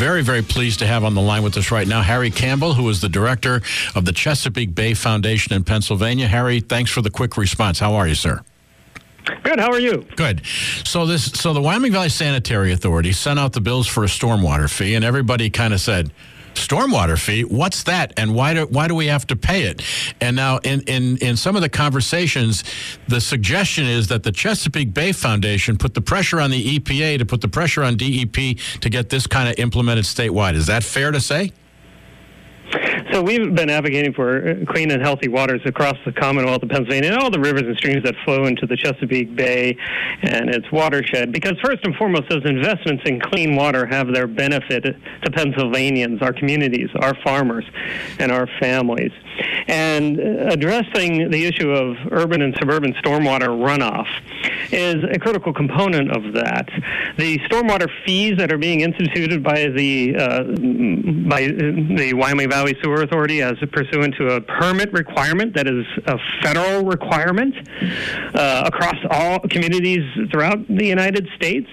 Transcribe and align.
Very, 0.00 0.22
very 0.22 0.40
pleased 0.40 0.78
to 0.78 0.86
have 0.86 1.04
on 1.04 1.14
the 1.14 1.20
line 1.20 1.42
with 1.42 1.58
us 1.58 1.70
right 1.70 1.86
now 1.86 2.00
Harry 2.00 2.30
Campbell, 2.30 2.72
who 2.72 2.88
is 2.88 3.02
the 3.02 3.08
director 3.10 3.60
of 3.94 4.06
the 4.06 4.12
Chesapeake 4.12 4.74
Bay 4.74 4.94
Foundation 4.94 5.52
in 5.52 5.62
Pennsylvania. 5.62 6.26
Harry, 6.26 6.60
thanks 6.60 6.90
for 6.90 7.02
the 7.02 7.10
quick 7.10 7.36
response. 7.36 7.78
How 7.78 7.92
are 7.92 8.08
you, 8.08 8.14
sir? 8.14 8.40
Good. 9.42 9.60
How 9.60 9.70
are 9.70 9.78
you? 9.78 10.06
Good. 10.16 10.40
So 10.86 11.04
this, 11.04 11.26
so 11.26 11.52
the 11.52 11.60
Wyoming 11.60 11.92
Valley 11.92 12.08
Sanitary 12.08 12.72
Authority 12.72 13.12
sent 13.12 13.38
out 13.38 13.52
the 13.52 13.60
bills 13.60 13.86
for 13.86 14.02
a 14.02 14.06
stormwater 14.06 14.70
fee, 14.70 14.94
and 14.94 15.04
everybody 15.04 15.50
kind 15.50 15.74
of 15.74 15.82
said, 15.82 16.10
"Stormwater 16.54 17.18
fee? 17.18 17.44
What's 17.44 17.82
that? 17.84 18.12
And 18.16 18.34
why 18.34 18.54
do 18.54 18.66
why 18.66 18.88
do 18.88 18.94
we 18.94 19.06
have 19.06 19.26
to 19.28 19.36
pay 19.36 19.62
it?" 19.62 19.82
And 20.20 20.36
now, 20.36 20.58
in 20.58 20.82
in 20.82 21.16
in 21.18 21.36
some 21.36 21.56
of 21.56 21.62
the 21.62 21.68
conversations, 21.68 22.64
the 23.08 23.20
suggestion 23.20 23.86
is 23.86 24.08
that 24.08 24.22
the 24.22 24.32
Chesapeake 24.32 24.94
Bay 24.94 25.12
Foundation 25.12 25.76
put 25.76 25.94
the 25.94 26.00
pressure 26.00 26.40
on 26.40 26.50
the 26.50 26.78
EPA 26.78 27.18
to 27.18 27.26
put 27.26 27.40
the 27.40 27.48
pressure 27.48 27.82
on 27.82 27.96
DEP 27.96 28.56
to 28.80 28.90
get 28.90 29.08
this 29.10 29.26
kind 29.26 29.48
of 29.48 29.58
implemented 29.58 30.04
statewide. 30.04 30.54
Is 30.54 30.66
that 30.66 30.84
fair 30.84 31.10
to 31.10 31.20
say? 31.20 31.52
So 33.12 33.22
we've 33.22 33.54
been 33.54 33.70
advocating 33.70 34.12
for 34.12 34.50
uh, 34.50 34.54
clean 34.68 34.90
and 34.92 35.02
healthy 35.02 35.28
waters 35.28 35.60
across 35.64 35.96
the 36.04 36.12
Commonwealth 36.12 36.62
of 36.62 36.68
Pennsylvania 36.68 37.12
and 37.12 37.18
all 37.20 37.30
the 37.30 37.40
rivers 37.40 37.62
and 37.62 37.76
streams 37.76 38.04
that 38.04 38.14
flow 38.24 38.44
into 38.44 38.66
the 38.66 38.76
Chesapeake 38.76 39.34
Bay 39.34 39.76
and 40.22 40.48
its 40.48 40.70
watershed. 40.70 41.32
Because 41.32 41.54
first 41.64 41.84
and 41.84 41.94
foremost, 41.96 42.28
those 42.28 42.44
investments 42.44 43.02
in 43.06 43.18
clean 43.18 43.56
water 43.56 43.84
have 43.86 44.12
their 44.12 44.28
benefit 44.28 44.84
to 44.84 45.30
Pennsylvanians, 45.32 46.22
our 46.22 46.32
communities, 46.32 46.88
our 47.00 47.14
farmers, 47.24 47.64
and 48.20 48.30
our 48.30 48.46
families. 48.60 49.12
And 49.66 50.20
uh, 50.20 50.52
addressing 50.52 51.30
the 51.30 51.46
issue 51.46 51.70
of 51.70 51.96
urban 52.12 52.42
and 52.42 52.54
suburban 52.60 52.92
stormwater 52.94 53.48
runoff 53.48 54.06
is 54.72 54.96
a 55.12 55.18
critical 55.18 55.52
component 55.52 56.10
of 56.10 56.32
that. 56.34 56.68
The 57.16 57.38
stormwater 57.40 57.88
fees 58.04 58.36
that 58.38 58.52
are 58.52 58.58
being 58.58 58.80
instituted 58.80 59.42
by 59.42 59.68
the 59.68 60.16
uh, 60.16 60.42
by 61.28 61.46
the 61.46 62.12
Wyoming 62.14 62.50
Valley 62.50 62.76
Sewer 62.82 63.02
Authority 63.02 63.42
as 63.42 63.54
a 63.62 63.66
pursuant 63.66 64.14
to 64.16 64.36
a 64.36 64.40
permit 64.40 64.92
requirement 64.92 65.54
that 65.54 65.66
is 65.66 65.84
a 66.06 66.18
federal 66.42 66.84
requirement 66.84 67.54
uh, 68.34 68.64
across 68.66 68.96
all 69.10 69.40
communities 69.40 70.04
throughout 70.30 70.66
the 70.68 70.86
United 70.86 71.28
States 71.36 71.68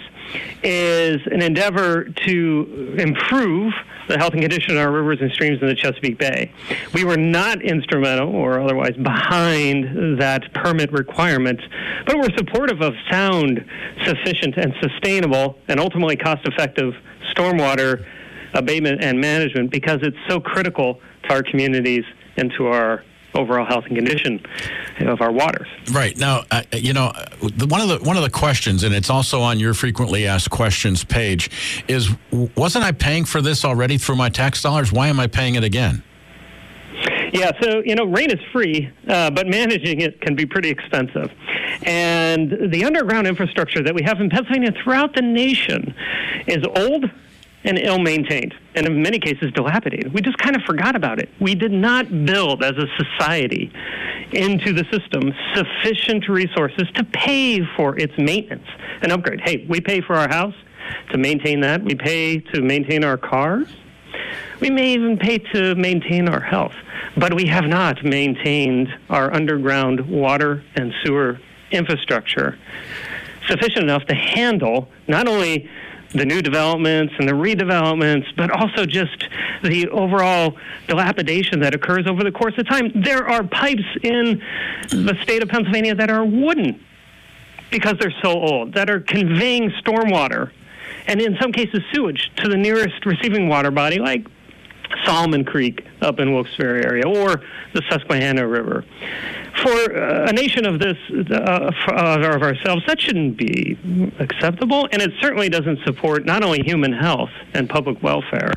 is 0.64 1.18
an 1.32 1.42
endeavor 1.42 2.06
to 2.26 2.96
improve 3.00 3.74
the 4.08 4.18
health 4.18 4.34
and 4.34 4.42
condition 4.42 4.72
of 4.72 4.78
our 4.78 4.92
rivers 4.92 5.20
and 5.22 5.32
streams 5.32 5.62
in 5.62 5.68
the 5.68 5.76
Chesapeake 5.76 6.18
Bay. 6.18 6.52
We 6.94 7.04
were 7.04 7.18
not 7.18 7.62
instrumental 7.62 8.34
or 8.34 8.60
otherwise 8.60 8.96
behind 8.96 10.20
that 10.20 10.54
permit 10.54 10.92
requirement, 10.92 11.60
but 12.06 12.18
we're 12.18 12.36
supportive 12.38 12.82
of 12.82 12.94
sound, 13.10 13.66
sufficient, 14.06 14.58
and 14.58 14.74
sustainable, 14.82 15.58
and 15.68 15.80
ultimately 15.80 16.16
cost 16.16 16.48
effective 16.48 16.94
stormwater 17.34 18.06
abatement 18.54 19.04
and 19.04 19.20
management 19.20 19.72
because 19.72 20.00
it's 20.02 20.18
so 20.28 20.40
critical 20.40 21.00
to 21.24 21.34
our 21.34 21.44
communities 21.44 22.04
and 22.38 22.52
to 22.58 22.68
our 22.68 23.04
overall 23.36 23.66
health 23.66 23.86
and 23.86 23.96
condition 23.96 24.44
of 25.02 25.22
our 25.22 25.32
waters. 25.32 25.68
Right 25.92 26.18
now, 26.18 26.44
uh, 26.52 26.64
you 26.74 26.94
know, 26.94 27.12
the, 27.42 27.68
one 27.68 27.82
of 27.82 27.88
the 27.90 28.00
one 28.00 28.18
of 28.18 28.24
the 28.24 28.30
questions, 28.30 28.84
and 28.84 28.94
it's 28.94 29.10
also 29.10 29.42
on 29.42 29.60
your 29.60 29.74
frequently 29.74 30.28
asked 30.28 30.50
questions 30.50 31.04
page, 31.04 31.50
is 31.88 32.10
wasn't 32.32 32.86
I 32.86 32.92
paying 32.92 33.26
for 33.26 33.42
this 33.42 33.64
already 33.64 33.98
through 33.98 34.16
my 34.16 34.30
tax 34.30 34.62
dollars? 34.62 34.92
Why 34.92 35.08
am 35.08 35.20
I 35.20 35.28
paying 35.28 35.56
it 35.56 35.64
again? 35.64 36.04
Yeah, 37.34 37.52
so 37.62 37.82
you 37.86 37.96
know, 37.96 38.06
rain 38.06 38.32
is 38.32 38.40
free, 38.52 38.90
uh, 39.08 39.30
but 39.32 39.48
managing 39.48 40.02
it 40.02 40.22
can 40.22 40.36
be 40.36 40.46
pretty 40.46 40.70
expensive. 40.70 41.32
And 41.84 42.72
the 42.72 42.86
underground 42.86 43.28
infrastructure 43.28 43.84
that 43.84 43.94
we 43.94 44.02
have 44.04 44.20
in 44.22 44.30
Pennsylvania 44.30 44.72
throughout 44.84 45.14
the 45.14 45.22
nation 45.22 45.94
is 46.48 46.64
old 46.76 47.06
and 47.68 47.78
ill 47.78 48.00
maintained, 48.00 48.56
and 48.76 48.88
in 48.88 49.02
many 49.02 49.20
cases 49.20 49.52
dilapidated. 49.54 50.14
We 50.14 50.22
just 50.22 50.38
kind 50.38 50.56
of 50.56 50.62
forgot 50.64 50.96
about 50.96 51.20
it. 51.20 51.30
We 51.42 51.54
did 51.54 51.74
not 51.74 52.26
build 52.26 52.64
as 52.64 52.72
a 52.78 52.88
society 52.98 53.72
into 54.32 54.72
the 54.72 54.86
system 54.90 55.34
sufficient 55.54 56.30
resources 56.30 56.88
to 56.96 57.04
pay 57.04 57.60
for 57.76 58.00
its 58.00 58.14
maintenance 58.18 58.68
and 59.02 59.12
upgrade. 59.12 59.42
Hey, 59.44 59.66
we 59.70 59.82
pay 59.82 60.00
for 60.00 60.16
our 60.16 60.30
house 60.30 60.56
to 61.12 61.18
maintain 61.18 61.60
that, 61.62 61.84
we 61.84 61.94
pay 61.94 62.40
to 62.40 62.62
maintain 62.62 63.04
our 63.04 63.18
cars. 63.18 63.68
We 64.62 64.70
may 64.70 64.94
even 64.94 65.18
pay 65.18 65.38
to 65.38 65.76
maintain 65.76 66.30
our 66.30 66.40
health, 66.40 66.74
but 67.18 67.34
we 67.34 67.46
have 67.48 67.66
not 67.66 68.04
maintained 68.04 68.88
our 69.10 69.34
underground 69.34 70.10
water 70.10 70.64
and 70.76 70.94
sewer 71.04 71.40
infrastructure 71.72 72.58
sufficient 73.48 73.84
enough 73.84 74.06
to 74.06 74.16
handle 74.16 74.90
not 75.08 75.28
only 75.28 75.70
the 76.12 76.26
new 76.26 76.42
developments 76.42 77.14
and 77.20 77.28
the 77.28 77.34
redevelopments, 77.34 78.26
but 78.36 78.52
also 78.52 78.86
just 78.86 79.26
the 79.64 79.88
overall 79.90 80.58
dilapidation 80.88 81.60
that 81.60 81.76
occurs 81.76 82.08
over 82.08 82.24
the 82.24 82.32
course 82.32 82.54
of 82.58 82.68
time. 82.68 82.92
There 82.96 83.28
are 83.28 83.44
pipes 83.44 83.84
in 84.04 84.42
the 84.90 85.18
state 85.24 85.44
of 85.44 85.50
Pennsylvania 85.50 85.96
that 85.96 86.10
are 86.10 86.26
wooden 86.26 86.84
because 87.70 87.96
they're 88.00 88.14
so 88.22 88.32
old, 88.32 88.74
that 88.74 88.90
are 88.90 89.02
conveying 89.02 89.72
stormwater 89.72 90.52
and 91.08 91.22
in 91.22 91.38
some 91.42 91.52
cases 91.52 91.82
sewage 91.94 92.32
to 92.38 92.50
the 92.50 92.58
nearest 92.58 93.06
receiving 93.06 93.48
water 93.48 93.72
body, 93.72 93.98
like 94.00 94.28
Solomon 95.06 95.44
Creek 95.44 95.86
up 96.02 96.20
in 96.20 96.34
Wilkes-Barre 96.34 96.84
area 96.86 97.08
or 97.08 97.42
the 97.74 97.82
Susquehanna 97.90 98.48
River. 98.48 98.86
For 99.64 99.98
uh, 99.98 100.28
a 100.30 100.34
nation 100.34 100.66
of 100.66 100.80
this, 100.80 100.98
uh, 101.32 101.72
of 101.90 102.42
ourselves, 102.44 102.84
that 102.86 103.02
shouldn't 103.02 103.38
be 103.38 103.78
acceptable, 104.20 104.88
and 104.92 105.02
it 105.02 105.12
certainly 105.20 105.50
doesn't 105.50 105.80
support 105.84 106.26
not 106.26 106.44
only 106.44 106.62
human 106.64 106.94
health 106.94 107.32
and 107.54 107.68
public 107.70 108.02
welfare, 108.04 108.54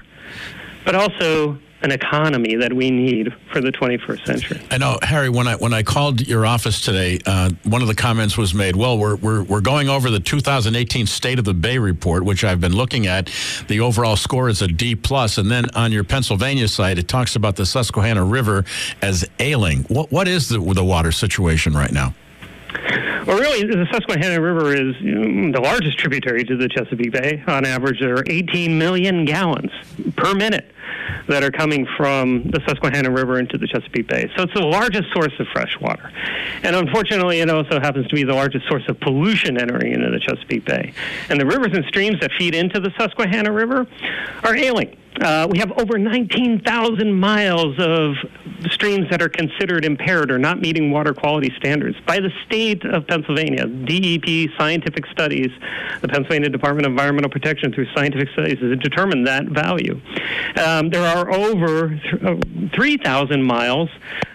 but 0.85 0.95
also 0.95 1.59
an 1.83 1.93
economy 1.93 2.57
that 2.57 2.73
we 2.73 2.91
need 2.91 3.35
for 3.53 3.61
the 3.61 3.73
21st 3.73 4.27
century. 4.27 4.61
I 4.71 4.79
know, 4.79 4.99
Harry. 5.03 5.29
When 5.29 5.49
I 5.49 5.57
when 5.57 5.73
I 5.73 5.83
called 5.83 6.27
your 6.27 6.45
office 6.45 6.81
today, 6.81 7.19
uh, 7.27 7.51
one 7.65 7.83
of 7.83 7.89
the 7.89 7.95
comments 7.95 8.37
was 8.37 8.55
made. 8.55 8.77
Well, 8.77 8.99
we're 8.99 9.17
we're 9.17 9.43
we're 9.43 9.61
going 9.61 9.89
over 9.89 10.11
the 10.11 10.21
2018 10.21 11.07
State 11.07 11.39
of 11.39 11.45
the 11.45 11.55
Bay 11.55 11.79
report, 11.79 12.25
which 12.25 12.45
I've 12.45 12.61
been 12.61 12.75
looking 12.75 13.07
at. 13.07 13.31
The 13.69 13.81
overall 13.81 14.17
score 14.17 14.49
is 14.49 14.63
a 14.63 14.69
D 14.69 14.95
plus, 14.95 15.39
and 15.39 15.51
then 15.51 15.67
on 15.75 15.93
your 15.93 16.05
Pennsylvania 16.05 16.69
site, 16.69 16.99
it 16.99 17.09
talks 17.09 17.37
about 17.37 17.57
the 17.57 17.67
Susquehanna 17.67 18.25
River 18.25 18.65
as 19.01 19.29
ailing. 19.39 19.85
What 19.85 20.13
what 20.13 20.29
is 20.29 20.49
the 20.49 20.59
the 20.59 20.85
water 20.85 21.13
situation 21.13 21.73
right 21.75 21.93
now? 21.93 22.15
Well, 23.31 23.39
really, 23.39 23.63
the 23.63 23.87
Susquehanna 23.93 24.41
River 24.41 24.75
is 24.75 24.97
the 25.01 25.61
largest 25.63 26.01
tributary 26.01 26.43
to 26.43 26.57
the 26.57 26.69
Chesapeake 26.69 27.13
Bay. 27.13 27.45
On 27.47 27.65
average, 27.65 28.01
there 28.01 28.17
are 28.17 28.25
18 28.27 28.77
million 28.77 29.25
gallons 29.25 29.71
per 30.17 30.35
minute 30.35 30.69
that 31.29 31.45
are 31.45 31.53
coming 31.53 31.87
from 31.97 32.43
the 32.51 32.61
Susquehanna 32.67 33.09
River 33.09 33.39
into 33.39 33.57
the 33.57 33.69
Chesapeake 33.69 34.09
Bay. 34.09 34.29
So 34.37 34.43
it's 34.43 34.55
the 34.55 34.67
largest 34.67 35.13
source 35.13 35.33
of 35.39 35.47
fresh 35.53 35.79
water. 35.81 36.11
And 36.65 36.75
unfortunately, 36.75 37.39
it 37.39 37.49
also 37.49 37.79
happens 37.79 38.09
to 38.09 38.17
be 38.17 38.25
the 38.25 38.35
largest 38.35 38.67
source 38.67 38.83
of 38.89 38.99
pollution 38.99 39.59
entering 39.59 39.93
into 39.93 40.11
the 40.11 40.19
Chesapeake 40.19 40.65
Bay. 40.65 40.93
And 41.29 41.41
the 41.41 41.47
rivers 41.47 41.71
and 41.73 41.85
streams 41.85 42.19
that 42.23 42.33
feed 42.37 42.57
into 42.57 42.81
the 42.81 42.93
Susquehanna 42.99 43.53
River 43.53 43.87
are 44.43 44.57
ailing. 44.57 44.97
Uh, 45.21 45.47
we 45.51 45.59
have 45.59 45.73
over 45.73 45.99
19,000 45.99 47.13
miles 47.13 47.75
of 47.79 48.15
streams 48.71 49.11
that 49.11 49.21
are 49.21 49.29
considered 49.29 49.85
impaired 49.85 50.31
or 50.31 50.39
not 50.39 50.61
meeting 50.61 50.91
water 50.91 51.13
quality 51.13 51.53
standards 51.57 51.97
by 52.07 52.21
the 52.21 52.31
state 52.47 52.85
of 52.85 53.07
Pennsylvania. 53.07 53.67
DEP 53.67 54.51
scientific 54.57 55.07
studies, 55.07 55.51
the 56.01 56.09
Pennsylvania 56.09 56.49
Department 56.49 56.87
of 56.87 56.93
Environmental 56.93 57.31
Protection 57.31 57.73
through 57.73 57.87
scientific 57.95 58.29
studies 58.33 58.59
has 58.61 58.79
determined 58.79 59.27
that 59.27 59.47
value. 59.47 60.01
Um, 60.65 60.91
there 60.91 61.05
are 61.05 61.31
over 61.31 62.01
uh, 62.25 62.37
3,000 62.75 63.43
miles 63.43 63.91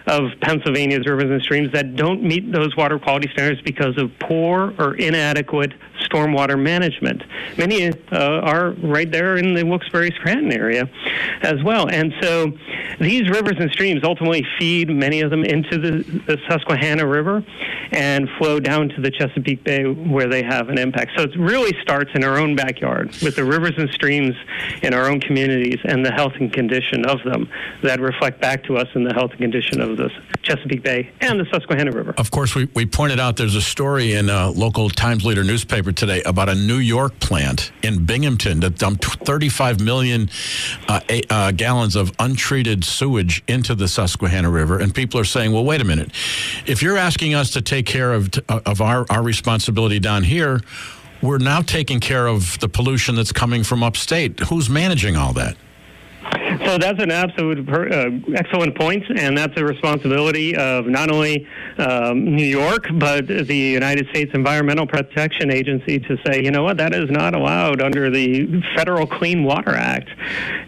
of 0.06 0.30
Pennsylvania's 0.40 1.06
rivers 1.06 1.30
and 1.30 1.42
streams 1.42 1.72
that 1.72 1.96
don't 1.96 2.22
meet 2.22 2.52
those 2.52 2.76
water 2.76 2.98
quality 2.98 3.28
standards 3.32 3.60
because 3.62 3.98
of 3.98 4.10
poor 4.20 4.74
or 4.78 4.94
inadequate 4.94 5.72
stormwater 6.16 6.60
management. 6.60 7.22
Many 7.58 7.88
uh, 7.88 7.94
are 8.12 8.70
right 8.82 9.10
there 9.10 9.36
in 9.36 9.54
the 9.54 9.64
Wilkes-Barre 9.64 10.10
Scranton 10.12 10.52
area 10.52 10.88
as 11.42 11.62
well. 11.62 11.88
And 11.88 12.12
so 12.20 12.52
these 13.00 13.28
rivers 13.28 13.56
and 13.58 13.70
streams 13.70 14.02
ultimately 14.02 14.46
feed 14.58 14.88
many 14.88 15.20
of 15.20 15.30
them 15.30 15.44
into 15.44 15.78
the, 15.78 16.02
the 16.26 16.38
Susquehanna 16.48 17.06
River 17.06 17.44
and 17.92 18.28
flow 18.38 18.58
down 18.58 18.88
to 18.90 19.00
the 19.00 19.10
Chesapeake 19.10 19.62
Bay 19.62 19.84
where 19.84 20.28
they 20.28 20.42
have 20.42 20.68
an 20.68 20.78
impact. 20.78 21.12
So 21.16 21.24
it 21.24 21.36
really 21.36 21.76
starts 21.82 22.10
in 22.14 22.24
our 22.24 22.38
own 22.38 22.56
backyard 22.56 23.08
with 23.22 23.36
the 23.36 23.44
rivers 23.44 23.74
and 23.76 23.90
streams 23.90 24.34
in 24.82 24.94
our 24.94 25.08
own 25.08 25.20
communities 25.20 25.78
and 25.84 26.04
the 26.04 26.12
health 26.12 26.32
and 26.40 26.52
condition 26.52 27.04
of 27.06 27.22
them 27.24 27.48
that 27.82 28.00
reflect 28.00 28.40
back 28.40 28.64
to 28.64 28.76
us 28.76 28.88
in 28.94 29.04
the 29.04 29.12
health 29.12 29.32
and 29.32 29.40
condition 29.40 29.80
of 29.80 29.96
the 29.96 30.10
Chesapeake 30.42 30.82
Bay 30.82 31.10
and 31.20 31.38
the 31.38 31.46
Susquehanna 31.52 31.92
River. 31.92 32.14
Of 32.18 32.30
course, 32.30 32.54
we, 32.54 32.68
we 32.74 32.86
pointed 32.86 33.20
out 33.20 33.36
there's 33.36 33.54
a 33.54 33.60
story 33.60 34.14
in 34.14 34.30
a 34.30 34.50
local 34.50 34.88
Times 34.88 35.24
Leader 35.24 35.44
newspaper 35.44 35.92
today 35.92 36.05
about 36.24 36.48
a 36.48 36.54
New 36.54 36.78
York 36.78 37.18
plant 37.20 37.72
in 37.82 38.04
Binghamton 38.04 38.60
that 38.60 38.78
dumped 38.78 39.04
35 39.04 39.80
million 39.80 40.30
uh, 40.88 41.00
uh, 41.30 41.52
gallons 41.52 41.96
of 41.96 42.12
untreated 42.18 42.84
sewage 42.84 43.42
into 43.48 43.74
the 43.74 43.88
Susquehanna 43.88 44.50
River. 44.50 44.78
And 44.78 44.94
people 44.94 45.20
are 45.20 45.24
saying, 45.24 45.52
well, 45.52 45.64
wait 45.64 45.80
a 45.80 45.84
minute. 45.84 46.10
If 46.66 46.82
you're 46.82 46.96
asking 46.96 47.34
us 47.34 47.50
to 47.52 47.62
take 47.62 47.86
care 47.86 48.12
of, 48.12 48.30
of 48.48 48.80
our, 48.80 49.06
our 49.10 49.22
responsibility 49.22 49.98
down 49.98 50.24
here, 50.24 50.60
we're 51.22 51.38
now 51.38 51.62
taking 51.62 52.00
care 52.00 52.26
of 52.26 52.58
the 52.60 52.68
pollution 52.68 53.14
that's 53.14 53.32
coming 53.32 53.64
from 53.64 53.82
upstate. 53.82 54.40
Who's 54.40 54.68
managing 54.68 55.16
all 55.16 55.32
that? 55.34 55.56
So 56.66 56.78
that's 56.78 57.02
an 57.02 57.10
absolute 57.10 57.66
per, 57.66 57.88
uh, 57.88 58.10
excellent 58.34 58.76
point, 58.76 59.04
and 59.16 59.36
that's 59.36 59.52
a 59.56 59.64
responsibility 59.64 60.56
of 60.56 60.86
not 60.86 61.10
only 61.10 61.46
um, 61.78 62.24
New 62.36 62.44
York 62.44 62.86
but 62.98 63.26
the 63.26 63.56
United 63.56 64.08
States 64.08 64.30
Environmental 64.34 64.86
Protection 64.86 65.50
Agency 65.50 65.98
to 66.00 66.16
say, 66.26 66.42
you 66.42 66.50
know 66.50 66.62
what, 66.62 66.76
that 66.78 66.94
is 66.94 67.10
not 67.10 67.34
allowed 67.34 67.80
under 67.80 68.10
the 68.10 68.62
Federal 68.74 69.06
Clean 69.06 69.44
Water 69.44 69.74
Act, 69.74 70.08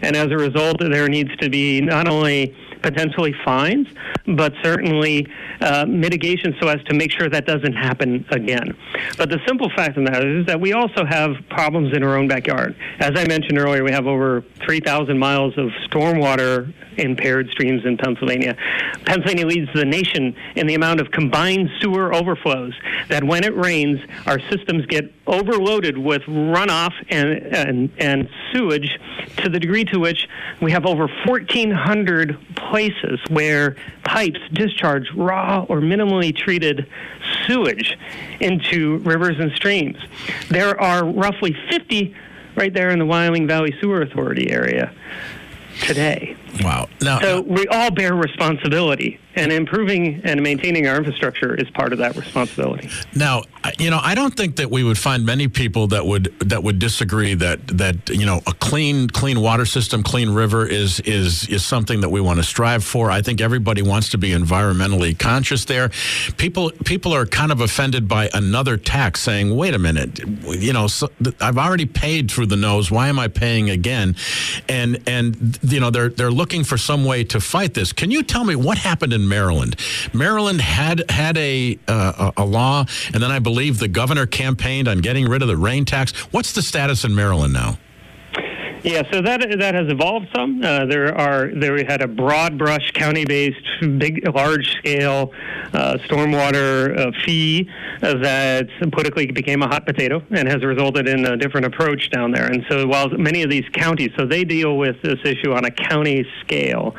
and 0.01 0.15
as 0.15 0.27
a 0.27 0.37
result, 0.37 0.77
there 0.79 1.07
needs 1.07 1.35
to 1.37 1.49
be 1.49 1.81
not 1.81 2.07
only 2.07 2.55
potentially 2.81 3.33
fines, 3.45 3.87
but 4.35 4.53
certainly 4.63 5.27
uh, 5.61 5.85
mitigation 5.87 6.55
so 6.61 6.67
as 6.67 6.81
to 6.83 6.93
make 6.93 7.11
sure 7.11 7.29
that 7.29 7.45
doesn't 7.45 7.73
happen 7.73 8.25
again. 8.31 8.75
But 9.17 9.29
the 9.29 9.39
simple 9.47 9.69
fact 9.75 9.97
of 9.97 10.05
the 10.05 10.11
matter 10.11 10.39
is 10.39 10.45
that 10.45 10.59
we 10.59 10.73
also 10.73 11.05
have 11.05 11.31
problems 11.49 11.95
in 11.95 12.03
our 12.03 12.17
own 12.17 12.27
backyard. 12.27 12.75
As 12.99 13.11
I 13.15 13.27
mentioned 13.27 13.57
earlier, 13.57 13.83
we 13.83 13.91
have 13.91 14.07
over 14.07 14.43
3,000 14.65 15.17
miles 15.17 15.57
of 15.57 15.69
stormwater 15.89 16.73
impaired 16.99 17.49
streams 17.49 17.85
in 17.85 17.97
Pennsylvania. 17.97 18.55
Pennsylvania 19.05 19.45
leads 19.45 19.71
the 19.73 19.85
nation 19.85 20.35
in 20.55 20.67
the 20.67 20.75
amount 20.75 20.99
of 20.99 21.11
combined 21.11 21.69
sewer 21.79 22.13
overflows 22.13 22.73
that 23.09 23.23
when 23.23 23.43
it 23.43 23.55
rains, 23.55 23.99
our 24.25 24.39
systems 24.49 24.85
get 24.85 25.11
overloaded 25.27 25.97
with 25.97 26.21
runoff 26.23 26.93
and, 27.09 27.29
and, 27.29 27.91
and 27.97 28.29
sewage 28.51 28.99
to 29.37 29.49
the 29.49 29.59
degree 29.59 29.85
to 29.85 29.99
which 29.99 30.27
we 30.61 30.71
have 30.71 30.85
over 30.85 31.07
1,400 31.25 32.37
places 32.55 33.19
where 33.29 33.75
pipes 34.03 34.39
discharge 34.53 35.07
raw 35.15 35.65
or 35.69 35.79
minimally 35.79 36.35
treated 36.35 36.87
sewage 37.45 37.97
into 38.39 38.97
rivers 38.99 39.39
and 39.39 39.51
streams. 39.53 39.97
There 40.49 40.79
are 40.79 41.05
roughly 41.05 41.55
50 41.69 42.15
right 42.55 42.73
there 42.73 42.89
in 42.89 42.99
the 42.99 43.05
Wyoming 43.05 43.47
Valley 43.47 43.73
Sewer 43.79 44.01
Authority 44.01 44.51
area 44.51 44.93
today. 45.81 46.35
Wow. 46.61 46.89
Now, 47.01 47.19
so 47.19 47.41
we 47.41 47.67
all 47.67 47.91
bear 47.91 48.13
responsibility, 48.13 49.19
and 49.35 49.51
improving 49.51 50.21
and 50.23 50.41
maintaining 50.41 50.87
our 50.87 50.97
infrastructure 50.97 51.55
is 51.55 51.69
part 51.69 51.93
of 51.93 51.99
that 51.99 52.15
responsibility. 52.15 52.89
Now, 53.15 53.43
you 53.77 53.89
know, 53.89 53.99
I 54.01 54.15
don't 54.15 54.35
think 54.35 54.57
that 54.57 54.69
we 54.69 54.83
would 54.83 54.97
find 54.97 55.25
many 55.25 55.47
people 55.47 55.87
that 55.87 56.05
would 56.05 56.33
that 56.39 56.63
would 56.63 56.79
disagree 56.79 57.33
that 57.35 57.65
that 57.67 58.09
you 58.09 58.25
know 58.25 58.41
a 58.47 58.53
clean 58.53 59.07
clean 59.07 59.39
water 59.41 59.65
system, 59.65 60.03
clean 60.03 60.29
river 60.29 60.65
is 60.65 60.99
is 61.01 61.47
is 61.47 61.63
something 61.63 62.01
that 62.01 62.09
we 62.09 62.19
want 62.19 62.37
to 62.37 62.43
strive 62.43 62.83
for. 62.83 63.09
I 63.11 63.21
think 63.21 63.39
everybody 63.39 63.81
wants 63.81 64.09
to 64.09 64.17
be 64.17 64.31
environmentally 64.31 65.17
conscious 65.17 65.65
there. 65.65 65.89
People 66.37 66.71
people 66.85 67.13
are 67.13 67.25
kind 67.25 67.51
of 67.51 67.61
offended 67.61 68.07
by 68.07 68.29
another 68.33 68.75
tax, 68.75 69.21
saying, 69.21 69.55
"Wait 69.55 69.73
a 69.73 69.79
minute, 69.79 70.19
you 70.47 70.73
know, 70.73 70.87
so 70.87 71.09
I've 71.39 71.57
already 71.57 71.85
paid 71.85 72.29
through 72.29 72.47
the 72.47 72.57
nose. 72.57 72.91
Why 72.91 73.07
am 73.07 73.19
I 73.19 73.27
paying 73.27 73.69
again?" 73.69 74.15
And 74.67 74.99
and 75.07 75.57
you 75.61 75.79
know, 75.79 75.91
they're 75.91 76.09
they're 76.09 76.31
looking 76.31 76.48
for 76.63 76.77
some 76.77 77.05
way 77.05 77.23
to 77.25 77.39
fight 77.39 77.73
this. 77.73 77.93
Can 77.93 78.11
you 78.11 78.23
tell 78.23 78.43
me 78.43 78.55
what 78.55 78.77
happened 78.77 79.13
in 79.13 79.27
Maryland? 79.27 79.75
Maryland 80.13 80.61
had 80.61 81.09
had 81.09 81.37
a 81.37 81.77
uh, 81.87 82.31
a 82.35 82.45
law, 82.45 82.85
and 83.13 83.21
then 83.21 83.31
I 83.31 83.39
believe 83.39 83.79
the 83.79 83.87
governor 83.87 84.25
campaigned 84.25 84.87
on 84.87 84.99
getting 84.99 85.27
rid 85.27 85.41
of 85.41 85.47
the 85.47 85.57
rain 85.57 85.85
tax. 85.85 86.11
What's 86.31 86.53
the 86.53 86.61
status 86.61 87.03
in 87.05 87.13
Maryland 87.13 87.53
now? 87.53 87.77
Yeah, 88.83 89.03
so 89.11 89.21
that 89.21 89.41
that 89.59 89.75
has 89.75 89.89
evolved 89.89 90.29
some. 90.33 90.63
Uh, 90.63 90.85
there 90.85 91.13
are 91.13 91.51
there 91.53 91.73
we 91.73 91.83
had 91.83 92.01
a 92.01 92.07
broad 92.07 92.57
brush 92.57 92.91
county 92.91 93.25
based 93.25 93.59
big 93.97 94.25
large 94.33 94.73
scale 94.77 95.33
uh, 95.73 95.97
stormwater 96.05 96.97
uh, 96.97 97.11
fee 97.25 97.69
that 98.01 98.69
politically 98.91 99.27
became 99.27 99.61
a 99.61 99.67
hot 99.67 99.85
potato 99.85 100.23
and 100.31 100.47
has 100.47 100.63
resulted 100.63 101.07
in 101.09 101.25
a 101.25 101.35
different 101.35 101.65
approach 101.65 102.09
down 102.09 102.31
there. 102.31 102.45
And 102.45 102.65
so 102.69 102.87
while 102.87 103.09
many 103.09 103.43
of 103.43 103.49
these 103.49 103.65
counties, 103.73 104.11
so 104.17 104.25
they 104.25 104.45
deal 104.45 104.77
with 104.77 105.01
this 105.01 105.19
issue 105.25 105.51
on 105.51 105.65
a 105.65 105.71
county 105.71 106.25
scale. 106.41 106.95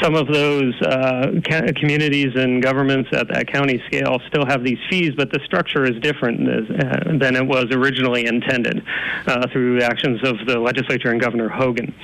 Some 0.00 0.14
of 0.16 0.26
those 0.26 0.74
uh, 0.82 1.40
ca- 1.44 1.72
communities 1.76 2.34
and 2.34 2.62
governments 2.62 3.10
at 3.12 3.28
that 3.28 3.46
county 3.46 3.80
scale 3.86 4.18
still 4.26 4.44
have 4.46 4.64
these 4.64 4.78
fees, 4.90 5.12
but 5.16 5.32
the 5.32 5.40
structure 5.44 5.84
is 5.84 6.00
different 6.00 6.48
uh, 6.48 7.18
than 7.18 7.36
it 7.36 7.46
was 7.46 7.66
originally 7.70 8.26
intended 8.26 8.82
uh, 9.26 9.46
through 9.52 9.82
actions 9.82 10.20
of 10.24 10.36
the 10.46 10.58
legislature 10.58 11.11
and 11.12 11.20
Governor 11.20 11.48
Hogan. 11.48 11.94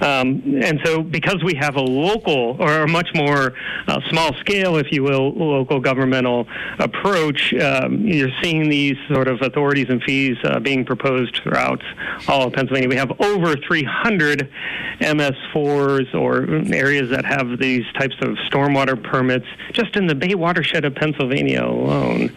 Um, 0.00 0.60
and 0.62 0.80
so, 0.84 1.02
because 1.02 1.42
we 1.42 1.54
have 1.54 1.76
a 1.76 1.80
local 1.80 2.56
or 2.58 2.82
a 2.82 2.88
much 2.88 3.08
more 3.14 3.54
uh, 3.86 4.00
small 4.10 4.34
scale, 4.34 4.76
if 4.76 4.92
you 4.92 5.02
will, 5.02 5.32
local 5.32 5.80
governmental 5.80 6.46
approach, 6.78 7.54
um, 7.54 8.06
you're 8.06 8.30
seeing 8.42 8.68
these 8.68 8.96
sort 9.10 9.28
of 9.28 9.40
authorities 9.42 9.86
and 9.88 10.02
fees 10.02 10.36
uh, 10.44 10.60
being 10.60 10.84
proposed 10.84 11.40
throughout 11.42 11.82
all 12.28 12.46
of 12.46 12.52
Pennsylvania. 12.52 12.88
We 12.88 12.96
have 12.96 13.12
over 13.20 13.54
300 13.56 14.50
MS4s 15.00 16.14
or 16.14 16.74
areas 16.74 17.10
that 17.10 17.24
have 17.24 17.58
these 17.58 17.84
types 17.98 18.16
of 18.20 18.36
stormwater 18.50 19.00
permits 19.02 19.46
just 19.72 19.96
in 19.96 20.06
the 20.06 20.14
Bay 20.14 20.34
watershed 20.34 20.84
of 20.84 20.94
Pennsylvania 20.94 21.64
alone. 21.64 22.36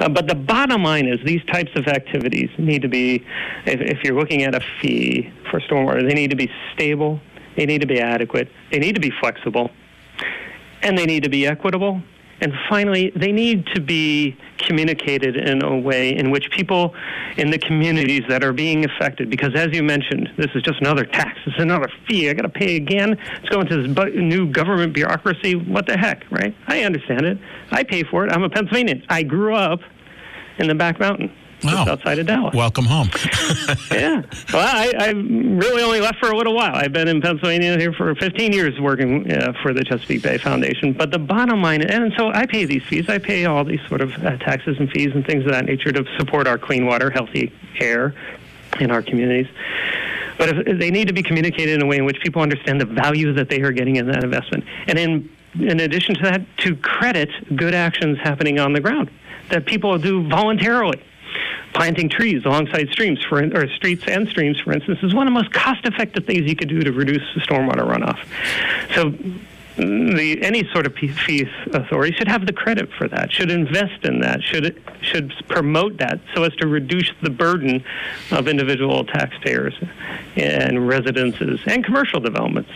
Uh, 0.00 0.08
but 0.08 0.26
the 0.26 0.34
bottom 0.34 0.82
line 0.82 1.06
is 1.06 1.18
these 1.24 1.44
types 1.46 1.70
of 1.76 1.86
activities 1.86 2.50
need 2.58 2.82
to 2.82 2.88
be, 2.88 3.24
if, 3.66 3.80
if 3.80 4.04
you're 4.04 4.18
looking 4.18 4.42
at 4.42 4.54
a 4.54 4.60
fee 4.80 5.32
for 5.54 5.60
stormwater. 5.60 6.06
They 6.06 6.14
need 6.14 6.30
to 6.30 6.36
be 6.36 6.50
stable, 6.74 7.20
they 7.56 7.66
need 7.66 7.80
to 7.80 7.86
be 7.86 8.00
adequate, 8.00 8.48
they 8.72 8.78
need 8.78 8.94
to 8.94 9.00
be 9.00 9.12
flexible, 9.20 9.70
and 10.82 10.98
they 10.98 11.06
need 11.06 11.22
to 11.22 11.28
be 11.28 11.46
equitable. 11.46 12.02
And 12.40 12.52
finally, 12.68 13.12
they 13.14 13.30
need 13.30 13.64
to 13.74 13.80
be 13.80 14.36
communicated 14.58 15.36
in 15.36 15.62
a 15.62 15.78
way 15.78 16.16
in 16.16 16.32
which 16.32 16.50
people 16.50 16.92
in 17.36 17.50
the 17.50 17.58
communities 17.58 18.22
that 18.28 18.42
are 18.42 18.52
being 18.52 18.84
affected, 18.84 19.30
because 19.30 19.54
as 19.54 19.68
you 19.72 19.84
mentioned, 19.84 20.30
this 20.36 20.50
is 20.56 20.62
just 20.62 20.80
another 20.80 21.04
tax, 21.04 21.38
it's 21.46 21.60
another 21.60 21.88
fee, 22.08 22.28
I 22.28 22.34
got 22.34 22.42
to 22.42 22.48
pay 22.48 22.74
again, 22.74 23.16
it's 23.36 23.48
going 23.48 23.68
to 23.68 23.82
this 23.82 24.14
new 24.14 24.50
government 24.50 24.92
bureaucracy. 24.92 25.54
What 25.54 25.86
the 25.86 25.96
heck, 25.96 26.24
right? 26.30 26.54
I 26.66 26.82
understand 26.82 27.24
it. 27.24 27.38
I 27.70 27.84
pay 27.84 28.02
for 28.02 28.26
it. 28.26 28.32
I'm 28.32 28.42
a 28.42 28.50
Pennsylvanian. 28.50 29.04
I 29.08 29.22
grew 29.22 29.54
up 29.54 29.80
in 30.58 30.66
the 30.66 30.74
back 30.74 30.98
mountain 30.98 31.32
just 31.70 31.88
outside 31.88 32.18
of 32.18 32.26
Dallas. 32.26 32.54
Welcome 32.54 32.84
home. 32.84 33.10
yeah. 33.90 34.22
Well, 34.52 34.66
I, 34.66 34.92
I 34.98 35.10
really 35.10 35.82
only 35.82 36.00
left 36.00 36.18
for 36.18 36.30
a 36.30 36.36
little 36.36 36.54
while. 36.54 36.74
I've 36.74 36.92
been 36.92 37.08
in 37.08 37.20
Pennsylvania 37.20 37.78
here 37.78 37.92
for 37.92 38.14
15 38.14 38.52
years 38.52 38.78
working 38.80 39.30
uh, 39.30 39.52
for 39.62 39.72
the 39.72 39.84
Chesapeake 39.84 40.22
Bay 40.22 40.38
Foundation. 40.38 40.92
But 40.92 41.10
the 41.10 41.18
bottom 41.18 41.62
line, 41.62 41.82
and 41.82 42.12
so 42.16 42.28
I 42.28 42.46
pay 42.46 42.64
these 42.64 42.82
fees. 42.84 43.08
I 43.08 43.18
pay 43.18 43.44
all 43.46 43.64
these 43.64 43.80
sort 43.88 44.00
of 44.00 44.12
uh, 44.24 44.36
taxes 44.38 44.76
and 44.78 44.90
fees 44.90 45.10
and 45.14 45.26
things 45.26 45.44
of 45.44 45.52
that 45.52 45.64
nature 45.64 45.92
to 45.92 46.04
support 46.18 46.46
our 46.46 46.58
clean 46.58 46.86
water, 46.86 47.10
healthy 47.10 47.52
air 47.80 48.14
in 48.80 48.90
our 48.90 49.02
communities. 49.02 49.46
But 50.36 50.48
if, 50.50 50.78
they 50.78 50.90
need 50.90 51.08
to 51.08 51.14
be 51.14 51.22
communicated 51.22 51.74
in 51.74 51.82
a 51.82 51.86
way 51.86 51.98
in 51.98 52.04
which 52.04 52.20
people 52.20 52.42
understand 52.42 52.80
the 52.80 52.86
value 52.86 53.32
that 53.34 53.48
they 53.48 53.60
are 53.60 53.72
getting 53.72 53.96
in 53.96 54.06
that 54.08 54.24
investment. 54.24 54.64
And 54.86 54.98
in 54.98 55.30
in 55.54 55.78
addition 55.78 56.16
to 56.16 56.22
that, 56.22 56.40
to 56.58 56.74
credit 56.74 57.30
good 57.54 57.74
actions 57.74 58.18
happening 58.18 58.58
on 58.58 58.72
the 58.72 58.80
ground 58.80 59.08
that 59.50 59.66
people 59.66 59.96
do 59.98 60.26
voluntarily 60.28 61.00
planting 61.74 62.08
trees 62.08 62.44
alongside 62.44 62.88
streams 62.90 63.22
for 63.24 63.42
or 63.42 63.68
streets 63.68 64.04
and 64.06 64.28
streams, 64.28 64.58
for 64.60 64.72
instance, 64.72 64.98
is 65.02 65.14
one 65.14 65.26
of 65.26 65.34
the 65.34 65.40
most 65.40 65.52
cost-effective 65.52 66.24
things 66.24 66.42
you 66.48 66.56
could 66.56 66.68
do 66.68 66.80
to 66.80 66.92
reduce 66.92 67.22
stormwater 67.38 67.86
runoff. 67.86 68.18
So. 68.94 69.12
The, 69.76 70.38
any 70.42 70.68
sort 70.72 70.86
of 70.86 70.94
fee 70.94 71.48
authority 71.72 72.14
should 72.16 72.28
have 72.28 72.46
the 72.46 72.52
credit 72.52 72.88
for 72.96 73.08
that. 73.08 73.32
Should 73.32 73.50
invest 73.50 74.04
in 74.04 74.20
that. 74.20 74.42
Should 74.42 74.80
should 75.02 75.32
promote 75.48 75.98
that 75.98 76.20
so 76.34 76.44
as 76.44 76.54
to 76.56 76.66
reduce 76.66 77.10
the 77.22 77.30
burden 77.30 77.84
of 78.30 78.48
individual 78.48 79.04
taxpayers 79.04 79.74
and 80.36 80.86
residences 80.88 81.60
and 81.66 81.84
commercial 81.84 82.20
developments. 82.20 82.70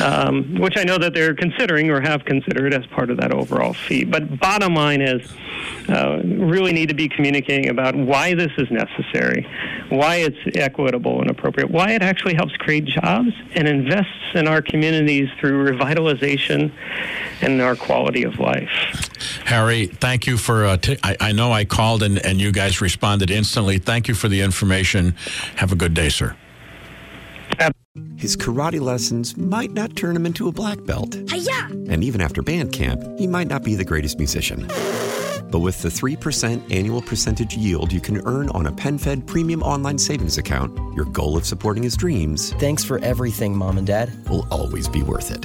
um, 0.00 0.54
which 0.58 0.76
I 0.76 0.84
know 0.84 0.98
that 0.98 1.14
they're 1.14 1.34
considering 1.34 1.90
or 1.90 2.00
have 2.00 2.24
considered 2.24 2.72
as 2.72 2.86
part 2.86 3.10
of 3.10 3.18
that 3.18 3.32
overall 3.32 3.74
fee. 3.74 4.04
But 4.04 4.38
bottom 4.38 4.74
line 4.74 5.00
is, 5.00 5.28
uh, 5.88 6.20
really 6.24 6.72
need 6.72 6.88
to 6.88 6.94
be 6.94 7.08
communicating 7.08 7.68
about 7.68 7.94
why 7.94 8.34
this 8.34 8.52
is 8.56 8.70
necessary, 8.70 9.46
why 9.88 10.16
it's 10.16 10.56
equitable 10.56 11.20
and 11.20 11.30
appropriate, 11.30 11.70
why 11.70 11.90
it 11.92 12.02
actually 12.02 12.34
helps 12.34 12.56
create 12.56 12.84
jobs 12.84 13.32
and 13.54 13.68
invests 13.68 14.34
in 14.34 14.48
our 14.48 14.62
communities 14.62 15.28
through 15.40 15.64
revitalization 15.72 16.11
and 17.40 17.60
our 17.60 17.76
quality 17.76 18.22
of 18.22 18.38
life. 18.38 18.68
Harry, 19.44 19.86
thank 19.86 20.26
you 20.26 20.36
for. 20.36 20.64
Uh, 20.64 20.76
t- 20.76 20.98
I, 21.02 21.16
I 21.20 21.32
know 21.32 21.52
I 21.52 21.64
called 21.64 22.02
and, 22.02 22.18
and 22.24 22.40
you 22.40 22.52
guys 22.52 22.80
responded 22.80 23.30
instantly. 23.30 23.78
Thank 23.78 24.08
you 24.08 24.14
for 24.14 24.28
the 24.28 24.40
information. 24.40 25.14
Have 25.56 25.72
a 25.72 25.76
good 25.76 25.94
day, 25.94 26.08
sir. 26.08 26.36
His 28.16 28.36
karate 28.36 28.80
lessons 28.80 29.36
might 29.36 29.72
not 29.72 29.96
turn 29.96 30.16
him 30.16 30.24
into 30.24 30.48
a 30.48 30.52
black 30.52 30.82
belt. 30.84 31.14
Hi-ya! 31.28 31.66
And 31.90 32.02
even 32.02 32.20
after 32.20 32.40
band 32.40 32.72
camp, 32.72 33.02
he 33.18 33.26
might 33.26 33.48
not 33.48 33.62
be 33.64 33.74
the 33.74 33.84
greatest 33.84 34.16
musician. 34.16 34.66
But 35.50 35.58
with 35.58 35.82
the 35.82 35.90
3% 35.90 36.72
annual 36.72 37.02
percentage 37.02 37.54
yield 37.56 37.92
you 37.92 38.00
can 38.00 38.26
earn 38.26 38.48
on 38.50 38.66
a 38.66 38.72
PenFed 38.72 39.26
premium 39.26 39.62
online 39.62 39.98
savings 39.98 40.38
account, 40.38 40.72
your 40.94 41.04
goal 41.04 41.36
of 41.36 41.44
supporting 41.44 41.82
his 41.82 41.96
dreams 41.96 42.52
Thanks 42.54 42.84
for 42.84 42.98
everything, 43.00 43.54
Mom 43.54 43.76
and 43.76 43.86
Dad. 43.86 44.10
will 44.30 44.46
always 44.50 44.88
be 44.88 45.02
worth 45.02 45.30
it. 45.30 45.44